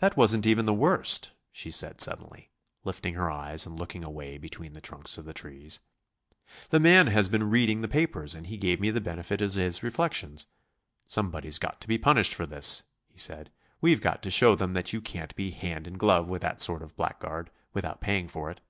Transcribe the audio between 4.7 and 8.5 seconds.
the trunks of the trees. "The man has been reading the papers and